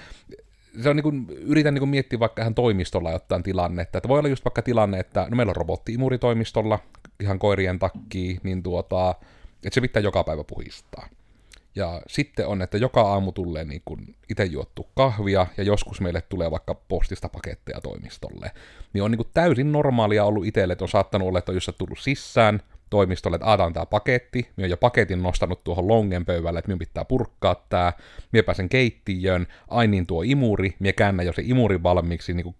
[0.81, 4.19] se on niin kuin, yritän niin kuin miettiä vaikka ihan toimistolla jotain tilannetta, että voi
[4.19, 6.79] olla just vaikka tilanne, että no meillä on robotti-imuri toimistolla,
[7.19, 9.15] ihan koirien takkiin, niin tuota,
[9.63, 11.07] että se pitää joka päivä puhistaa.
[11.75, 16.21] Ja sitten on, että joka aamu tulee niin kuin itse juottu kahvia, ja joskus meille
[16.21, 18.51] tulee vaikka postista paketteja toimistolle.
[18.93, 21.69] Niin on niin kuin täysin normaalia ollut itselle, että on saattanut olla, että on just
[21.77, 26.69] tullut sisään, toimistolle, että tämä paketti, minä olen jo paketin nostanut tuohon longen pöydälle, että
[26.69, 27.93] minun pitää purkkaa tämä,
[28.31, 32.55] minä pääsen keittiöön, ainin tuo imuri, minä käännän jo se imuri valmiiksi niin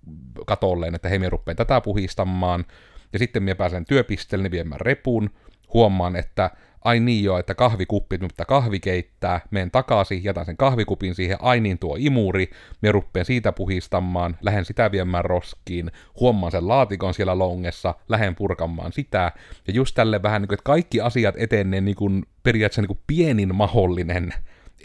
[0.45, 2.65] katolleen, että hei, minä tätä puhistamaan,
[3.13, 5.29] ja sitten minä pääsen työpisteelle viemään repun,
[5.73, 6.51] huomaan, että
[6.83, 11.59] ai niin joo, että kahvikuppi, mutta kahvi keittää, menen takaisin, jätän sen kahvikupin siihen, ai
[11.59, 12.49] niin tuo imuri,
[12.81, 18.93] me ruppeen siitä puhistamaan, lähden sitä viemään roskiin, huomaan sen laatikon siellä longessa, lähden purkamaan
[18.93, 19.31] sitä,
[19.67, 23.03] ja just tälle vähän niin kuin, että kaikki asiat etenee niin kuin periaatteessa niin kuin
[23.07, 24.33] pienin mahdollinen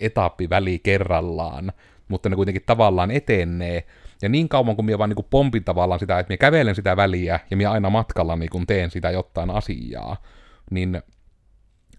[0.01, 1.73] etappi väli kerrallaan,
[2.09, 3.87] mutta ne kuitenkin tavallaan etenee,
[4.23, 7.41] ja niin kauan kun minä vaan niin pompin tavallaan sitä, että minä kävelen sitä väliä,
[7.51, 10.17] ja minä aina matkalla niin teen sitä jotain asiaa,
[10.71, 11.03] niin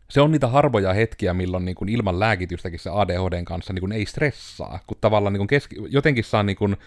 [0.10, 3.92] se on niitä harvoja hetkiä, milloin niin kuin ilman lääkitystäkin se ADHDn kanssa niin kuin
[3.92, 6.78] ei stressaa, kun tavallaan niin kuin keski- jotenkin saa niin kuin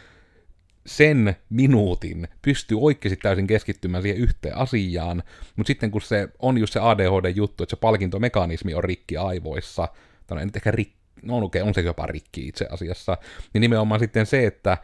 [0.86, 5.22] sen minuutin pystyy oikeasti täysin keskittymään siihen yhteen asiaan,
[5.56, 9.88] mutta sitten kun se on just se ADHD-juttu, että se palkintomekanismi on rikki aivoissa,
[10.26, 13.18] tai en nyt ehkä rikki, no okei, okay, on se jopa rikki itse asiassa,
[13.54, 14.78] niin nimenomaan sitten se, että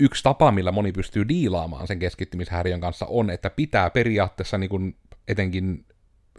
[0.00, 4.96] yksi tapa, millä moni pystyy diilaamaan sen keskittymishäiriön kanssa on, että pitää periaatteessa niin kuin
[5.28, 5.84] etenkin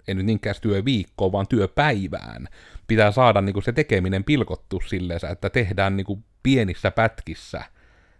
[0.07, 2.47] ei nyt niinkään työviikkoon, vaan työpäivään.
[2.87, 7.63] Pitää saada niin kuin se tekeminen pilkottu silleen, että tehdään niin kuin pienissä pätkissä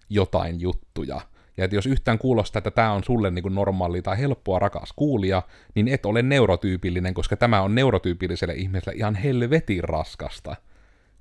[0.09, 1.21] jotain juttuja.
[1.57, 4.93] Ja että jos yhtään kuulostaa, että tämä on sulle niin kuin normaali tai helppoa rakas
[4.95, 5.41] kuulia,
[5.75, 10.55] niin et ole neurotyypillinen, koska tämä on neurotyypilliselle ihmiselle ihan helvetin raskasta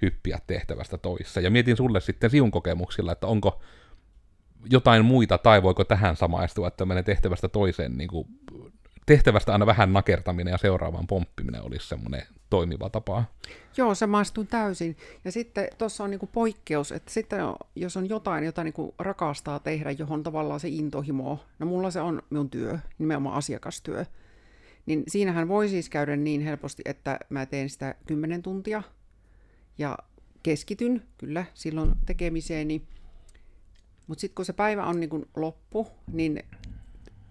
[0.02, 1.40] hyppiä tehtävästä toissa.
[1.40, 3.60] Ja mietin sulle sitten siun kokemuksilla, että onko
[4.70, 8.28] jotain muita, tai voiko tähän samaistua, että menee tehtävästä toiseen niin kuin
[9.10, 13.24] tehtävästä aina vähän nakertaminen ja seuraavaan pomppiminen olisi semmoinen toimiva tapa.
[13.76, 14.96] Joo, se maistuu täysin.
[15.24, 17.40] Ja sitten tuossa on niinku poikkeus, että sitten
[17.76, 22.22] jos on jotain, jota niinku rakastaa tehdä, johon tavallaan se intohimo, no mulla se on
[22.30, 24.04] minun työ, nimenomaan asiakastyö,
[24.86, 28.82] niin siinähän voi siis käydä niin helposti, että mä teen sitä 10 tuntia
[29.78, 29.98] ja
[30.42, 32.82] keskityn kyllä silloin tekemiseeni,
[34.06, 36.42] mutta sitten kun se päivä on niin loppu, niin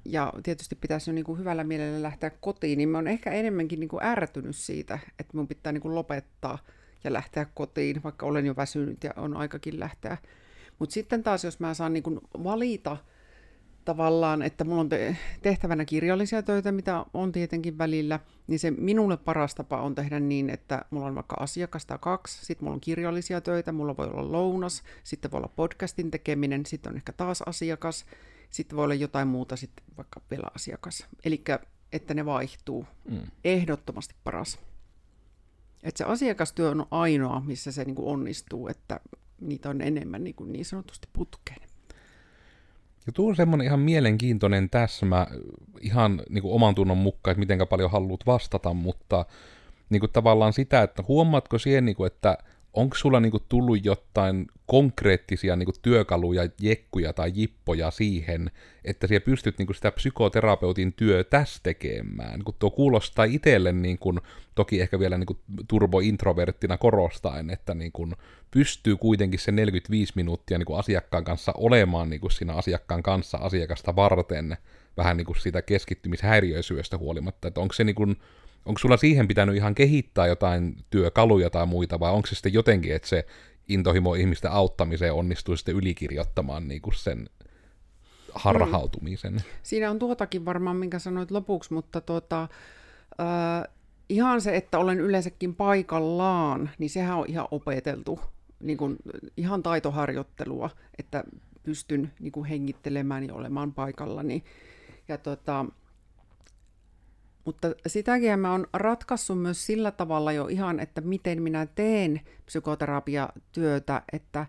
[0.05, 3.79] ja tietysti pitäisi jo niin kuin hyvällä mielellä lähteä kotiin, niin mä oon ehkä enemmänkin
[3.79, 6.57] niin kuin ärtynyt siitä, että mun pitää niin kuin lopettaa
[7.03, 10.17] ja lähteä kotiin, vaikka olen jo väsynyt ja on aikakin lähteä.
[10.79, 12.97] Mutta sitten taas, jos mä saan niin kuin valita
[13.85, 14.89] tavallaan, että mulla on
[15.41, 20.49] tehtävänä kirjallisia töitä, mitä on tietenkin välillä, niin se minulle paras tapa on tehdä niin,
[20.49, 24.83] että mulla on vaikka asiakasta kaksi, sitten mulla on kirjallisia töitä, mulla voi olla lounas,
[25.03, 28.05] sitten voi olla podcastin tekeminen, sitten on ehkä taas asiakas,
[28.49, 31.05] sitten voi olla jotain muuta, sitten vaikka vielä asiakas.
[31.25, 31.43] Eli
[31.91, 32.85] että ne vaihtuu.
[33.09, 33.21] Mm.
[33.43, 34.59] Ehdottomasti paras.
[35.83, 38.99] Että se asiakastyö on ainoa, missä se niin kuin onnistuu, että
[39.41, 41.62] niitä on enemmän niin, kuin niin sanotusti putkeen.
[43.05, 45.27] Ja tuo on semmoinen ihan mielenkiintoinen täsmä,
[45.81, 49.25] ihan niin kuin oman tunnon mukaan, että miten paljon haluat vastata, mutta
[49.89, 52.38] niin kuin tavallaan sitä, että huomaatko siihen, niin kuin, että
[52.73, 58.51] onko sulla niinku tullut jotain konkreettisia niinku työkaluja, jekkuja tai jippoja siihen,
[58.84, 64.19] että siellä pystyt niinku sitä psykoterapeutin työ tässä tekemään, kun tuo kuulostaa itselle niinku,
[64.55, 68.10] toki ehkä vielä niinku turbointroverttina korostaen, että niinku
[68.51, 74.58] pystyy kuitenkin se 45 minuuttia niinku asiakkaan kanssa olemaan niinku siinä asiakkaan kanssa asiakasta varten,
[74.97, 78.05] vähän niinku siitä keskittymishäiriöisyydestä huolimatta, että onko se niinku
[78.65, 82.95] onko sulla siihen pitänyt ihan kehittää jotain työkaluja tai muita, vai onko se sitten jotenkin,
[82.95, 83.26] että se
[83.67, 87.30] intohimo ihmisten auttamiseen onnistuu sitten ylikirjoittamaan niin kuin sen
[88.34, 89.34] harhautumisen?
[89.34, 89.39] Mm.
[89.63, 92.48] Siinä on tuotakin varmaan, minkä sanoit lopuksi, mutta tuota,
[93.19, 93.74] äh,
[94.10, 98.19] ihan se, että olen yleensäkin paikallaan, niin sehän on ihan opeteltu,
[98.60, 98.95] niin kuin,
[99.38, 101.24] ihan taitoharjoittelua, että
[101.63, 104.43] pystyn niin kuin hengittelemään ja olemaan paikallani.
[105.08, 105.65] Ja tuota,
[107.45, 114.02] mutta sitäkin mä oon ratkaissut myös sillä tavalla jo ihan, että miten minä teen psykoterapiatyötä,
[114.13, 114.45] että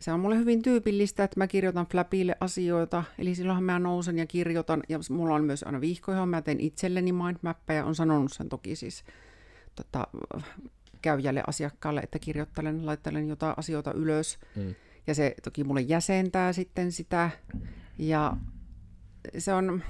[0.00, 4.26] se on mulle hyvin tyypillistä, että mä kirjoitan Flapille asioita, eli silloinhan mä nousen ja
[4.26, 8.48] kirjoitan, ja mulla on myös aina vihko, johon mä teen itselleni mindmappeja, on sanonut sen
[8.48, 9.04] toki siis
[9.74, 10.06] tota,
[11.02, 14.74] käyjälle asiakkaalle, että kirjoittelen, laittelen jotain asioita ylös, mm.
[15.06, 17.30] ja se toki mulle jäsentää sitten sitä,
[17.98, 18.36] ja
[19.38, 19.82] se on,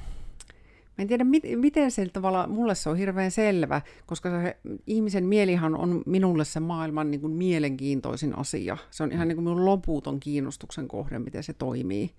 [0.99, 4.57] Mä en tiedä, mit, miten se tavalla, mulle se on hirveän selvä, koska se
[4.87, 8.77] ihmisen mielihan on minulle se maailman niin kuin mielenkiintoisin asia.
[8.91, 12.15] Se on ihan niin kuin minun loputon kiinnostuksen kohde, miten se toimii.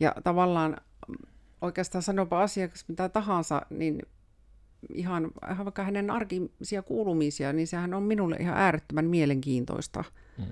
[0.00, 0.76] Ja tavallaan
[1.60, 4.02] oikeastaan sanopa asiakas mitä tahansa, niin
[4.94, 10.04] ihan, ihan vaikka hänen arkisia kuulumisia, niin sehän on minulle ihan äärettömän mielenkiintoista.
[10.38, 10.44] Mm.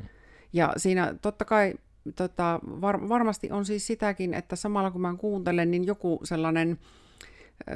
[0.53, 1.75] Ja siinä totta kai
[2.17, 6.79] tota, var, varmasti on siis sitäkin, että samalla kun mä kuuntelen, niin joku sellainen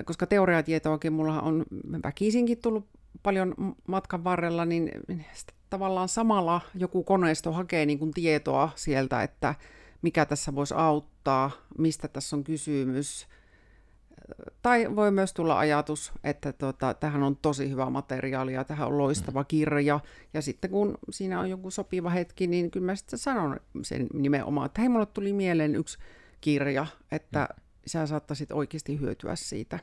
[0.05, 1.65] koska teoriatietoakin mulla on
[2.05, 2.89] väkisinkin tullut
[3.23, 3.55] paljon
[3.87, 4.91] matkan varrella, niin
[5.71, 9.55] tavallaan samalla joku koneisto hakee niin kuin tietoa sieltä, että
[10.03, 13.29] mikä tässä voisi auttaa, mistä tässä on kysymys,
[14.63, 18.99] tai voi myös tulla ajatus, että tota, tähän on tosi hyvä materiaali ja tähän on
[18.99, 20.01] loistava kirja.
[20.35, 24.67] Ja sitten kun siinä on joku sopiva hetki, niin kyllä mä sitten sanon sen nimenomaan,
[24.67, 25.99] että hei, mulle tuli mieleen yksi
[26.41, 27.49] kirja, että
[27.87, 29.79] sä saattaisit oikeasti hyötyä siitä.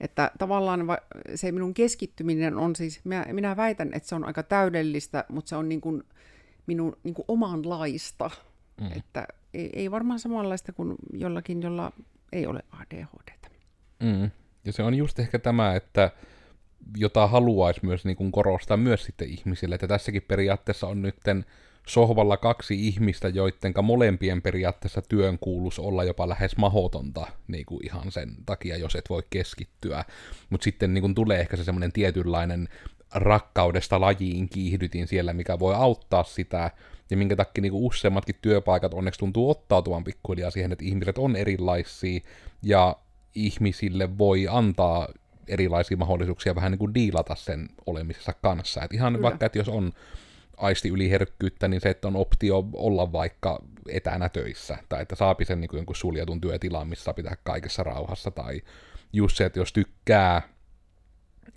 [0.00, 0.80] Että tavallaan
[1.34, 5.56] se minun keskittyminen on siis, minä, minä väitän, että se on aika täydellistä, mutta se
[5.56, 6.02] on niin kuin
[6.66, 8.30] minun niin kuin omanlaista.
[8.80, 8.92] Mm.
[8.96, 11.92] Että ei, ei varmaan samanlaista kuin jollakin, jolla
[12.32, 13.50] ei ole ADHD.
[14.00, 14.30] Mm.
[14.64, 16.10] Ja se on just ehkä tämä, että
[16.96, 21.44] jota haluaisi myös niin kuin korostaa myös sitten ihmisille, että tässäkin periaatteessa on nytten
[21.92, 28.12] sohvalla kaksi ihmistä, joidenka molempien periaatteessa työn kuuluisi olla jopa lähes mahotonta niin kuin ihan
[28.12, 30.04] sen takia, jos et voi keskittyä.
[30.50, 32.68] Mutta sitten niin kuin tulee ehkä se semmoinen tietynlainen
[33.14, 36.70] rakkaudesta lajiin kiihdytin siellä, mikä voi auttaa sitä,
[37.10, 42.20] ja minkä takia niin useammatkin työpaikat onneksi tuntuu ottautuvan pikkuhiljaa siihen, että ihmiset on erilaisia,
[42.62, 42.96] ja
[43.34, 45.08] ihmisille voi antaa
[45.48, 48.82] erilaisia mahdollisuuksia vähän niin kuin diilata sen olemisessa kanssa.
[48.82, 49.22] Et ihan Kyllä.
[49.22, 49.92] vaikka, että jos on
[50.60, 55.60] aisti yliherkkyyttä, niin se, että on optio olla vaikka etänä töissä, tai että saapi sen
[55.60, 58.62] niin jonkun suljetun työtilan, missä pitää kaikessa rauhassa, tai
[59.12, 60.42] just se, että jos tykkää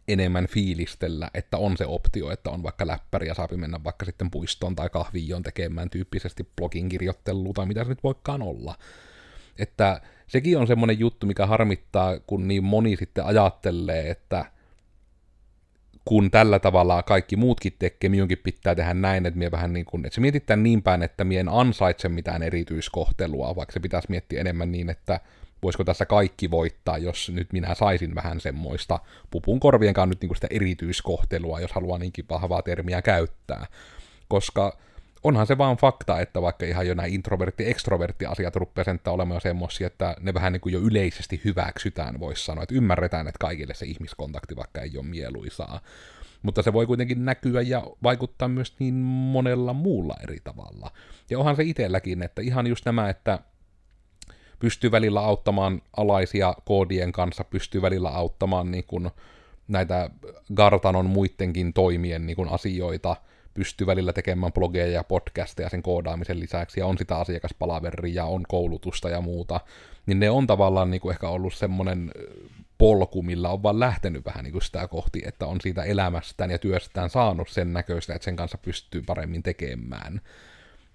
[0.07, 4.31] enemmän fiilistellä, että on se optio, että on vaikka läppäri ja saapi mennä vaikka sitten
[4.31, 8.75] puistoon tai kahvion tekemään tyyppisesti blogin kirjoittelua tai mitä se nyt voikaan olla.
[9.59, 14.45] Että sekin on semmoinen juttu, mikä harmittaa, kun niin moni sitten ajattelee, että
[16.05, 20.15] kun tällä tavalla kaikki muutkin tekee, minunkin pitää tehdä näin, että, vähän niin kuin, että
[20.15, 24.89] se mietitään niin päin, että mien ansaitse mitään erityiskohtelua, vaikka se pitäisi miettiä enemmän niin,
[24.89, 25.19] että
[25.63, 28.99] voisiko tässä kaikki voittaa, jos nyt minä saisin vähän semmoista
[29.31, 33.65] pupun korvien kanssa nyt niin kuin sitä erityiskohtelua, jos haluaa niinkin vahvaa termiä käyttää.
[34.27, 34.77] Koska
[35.23, 40.15] onhan se vaan fakta, että vaikka ihan jo nämä introvertti-extrovertti-asiat rupeaa sen olemaan semmoisia, että
[40.19, 44.55] ne vähän niin kuin jo yleisesti hyväksytään, voisi sanoa, että ymmärretään, että kaikille se ihmiskontakti
[44.55, 45.79] vaikka ei ole mieluisaa.
[46.41, 50.91] Mutta se voi kuitenkin näkyä ja vaikuttaa myös niin monella muulla eri tavalla.
[51.29, 53.39] Ja onhan se itselläkin, että ihan just nämä, että
[54.59, 59.11] pystyy välillä auttamaan alaisia koodien kanssa, pystyy välillä auttamaan niin kuin
[59.67, 60.09] näitä
[60.53, 63.15] Gartanon muidenkin toimien niin kuin asioita,
[63.53, 69.09] pystyy välillä tekemään blogeja ja podcasteja sen koodaamisen lisäksi, ja on sitä asiakaspalaveria, on koulutusta
[69.09, 69.59] ja muuta,
[70.05, 72.11] niin ne on tavallaan niin kuin ehkä ollut semmoinen
[72.77, 76.59] polku, millä on vaan lähtenyt vähän niin kuin sitä kohti, että on siitä elämästään ja
[76.59, 80.21] työstään saanut sen näköistä, että sen kanssa pystyy paremmin tekemään.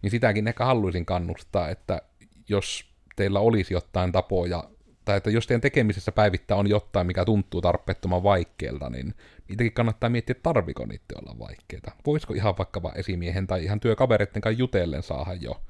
[0.02, 2.02] Niin sitäkin ehkä haluaisin kannustaa, että
[2.48, 2.84] jos
[3.16, 4.64] teillä olisi jotain tapoja,
[5.04, 9.14] tai että jos teidän tekemisessä päivittää on jotain, mikä tuntuu tarpeettoman vaikealta, niin
[9.48, 11.92] niitäkin kannattaa miettiä, että tarviko niitä olla vaikeita.
[12.06, 15.62] Voisiko ihan vaikka vaan esimiehen tai ihan työkavereiden kanssa jutellen saada jo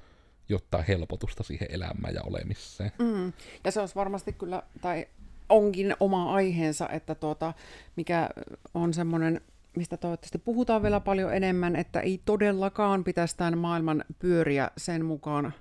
[0.48, 2.92] jotain helpotusta siihen elämään ja olemiseen.
[2.98, 3.32] Mm.
[3.64, 5.06] Ja se olisi varmasti kyllä, tai
[5.48, 7.54] onkin oma aiheensa, että tuota,
[7.96, 8.28] mikä
[8.74, 9.40] on semmoinen
[9.76, 15.54] mistä toivottavasti puhutaan vielä paljon enemmän, että ei todellakaan pitäisi tämän maailman pyöriä sen mukaan,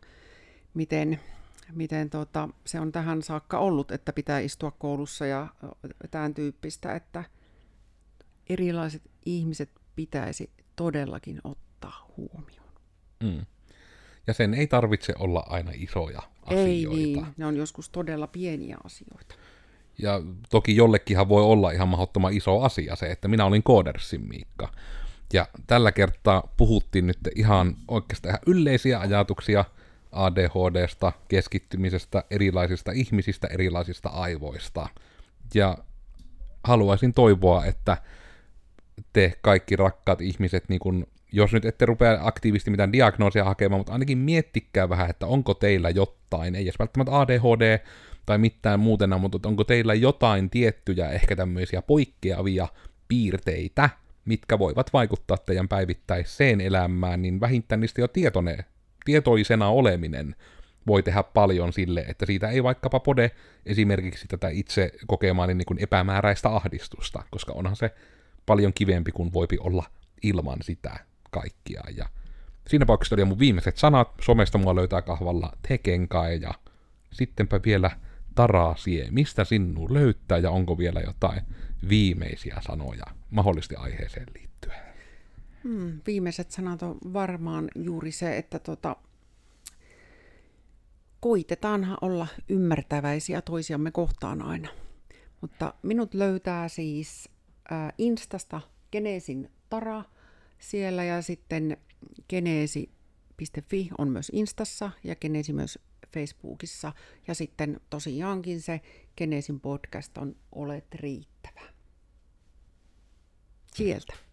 [0.73, 1.19] miten
[1.73, 5.47] miten tota, se on tähän saakka ollut, että pitää istua koulussa ja
[6.11, 7.23] tämän tyyppistä, että
[8.49, 12.73] erilaiset ihmiset pitäisi todellakin ottaa huomioon.
[13.23, 13.45] Mm.
[14.27, 16.69] Ja sen ei tarvitse olla aina isoja asioita.
[16.69, 19.35] Ei niin, ne on joskus todella pieniä asioita.
[19.97, 24.71] Ja toki jollekinhan voi olla ihan mahdottoman iso asia se, että minä olin koodersin Miikka.
[25.33, 29.65] Ja tällä kertaa puhuttiin nyt ihan oikeastaan ihan yleisiä ajatuksia–
[30.11, 34.89] ADHDsta, keskittymisestä, erilaisista ihmisistä, erilaisista aivoista.
[35.53, 35.77] Ja
[36.63, 37.97] haluaisin toivoa, että
[39.13, 43.93] te kaikki rakkaat ihmiset, niin kun, jos nyt ette rupea aktiivisesti mitään diagnoosia hakemaan, mutta
[43.93, 47.79] ainakin miettikää vähän, että onko teillä jotain, ei edes välttämättä ADHD
[48.25, 52.67] tai mitään muutena, mutta onko teillä jotain tiettyjä ehkä tämmöisiä poikkeavia
[53.07, 53.89] piirteitä,
[54.25, 58.63] mitkä voivat vaikuttaa teidän päivittäiseen elämään, niin vähintään niistä jo tietoinen
[59.05, 60.35] tietoisena oleminen
[60.87, 63.31] voi tehdä paljon sille, että siitä ei vaikkapa pode
[63.65, 67.91] esimerkiksi tätä itse kokemaani niin kuin epämääräistä ahdistusta, koska onhan se
[68.47, 69.83] paljon kivempi kuin voipi olla
[70.23, 70.99] ilman sitä
[71.31, 71.81] kaikkia.
[71.97, 72.05] Ja
[72.67, 74.11] siinä tapauksessa oli mun viimeiset sanat.
[74.21, 76.53] Somesta mua löytää kahvalla tekenkai ja
[77.11, 77.91] sittenpä vielä
[78.35, 81.41] Tarasie, mistä sinnu löytää ja onko vielä jotain
[81.89, 84.87] viimeisiä sanoja mahdollisesti aiheeseen liittyen?
[85.63, 88.95] Hmm, viimeiset sanat on varmaan juuri se, että tota,
[91.19, 94.69] koitetaanhan olla ymmärtäväisiä toisiamme kohtaan aina.
[95.41, 97.29] Mutta minut löytää siis
[97.97, 98.61] Instasta
[98.91, 100.03] Geneesin Tara
[100.59, 101.77] siellä ja sitten
[102.29, 105.79] geneesi.fi on myös Instassa ja Geneesi myös
[106.13, 106.93] Facebookissa.
[107.27, 108.81] Ja sitten tosiaankin se
[109.17, 111.61] Genesin podcast on Olet riittävä.
[113.75, 114.26] Sieltä.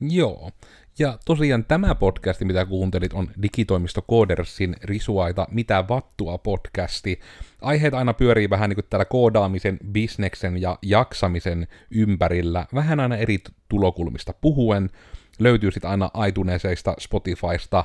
[0.00, 0.50] Joo.
[0.98, 7.20] Ja tosiaan tämä podcasti, mitä kuuntelit, on digitoimisto Codersin risuaita Mitä vattua podcasti.
[7.62, 13.38] Aiheet aina pyörii vähän niin kuin täällä koodaamisen, bisneksen ja jaksamisen ympärillä, vähän aina eri
[13.68, 14.90] tulokulmista puhuen.
[15.38, 17.84] Löytyy sitten aina iTunesista, Spotifysta,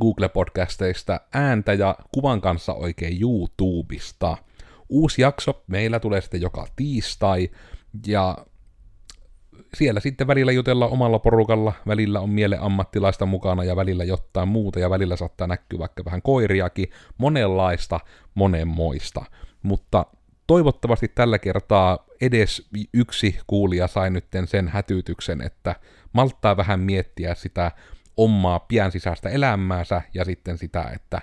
[0.00, 4.36] Google-podcasteista ääntä ja kuvan kanssa oikein YouTubesta.
[4.88, 7.50] Uusi jakso meillä tulee sitten joka tiistai,
[8.06, 8.36] ja
[9.76, 14.80] siellä sitten välillä jutellaan omalla porukalla, välillä on miele ammattilaista mukana ja välillä jotain muuta
[14.80, 18.00] ja välillä saattaa näkyä vaikka vähän koiriakin, monenlaista,
[18.34, 19.24] monenmoista.
[19.62, 20.06] Mutta
[20.46, 25.74] toivottavasti tällä kertaa edes yksi kuulija sai nyt sen hätyytyksen, että
[26.12, 27.72] malttaa vähän miettiä sitä
[28.16, 31.20] omaa pian sisäistä elämäänsä ja sitten sitä, että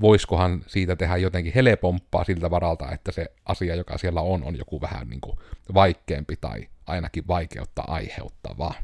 [0.00, 4.80] voiskohan siitä tehdä jotenkin helpompaa siltä varalta, että se asia, joka siellä on, on joku
[4.80, 5.38] vähän niin kuin
[5.74, 8.74] vaikeampi tai ainakin vaikeutta aiheuttavaa.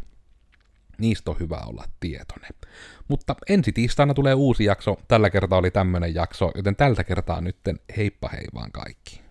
[0.99, 2.51] Niistä on hyvä olla tietoinen.
[3.09, 7.81] Mutta ensi tiistaina tulee uusi jakso, tällä kertaa oli tämmönen jakso, joten tältä kertaa nytten
[7.97, 9.30] heippa hei vaan kaikki.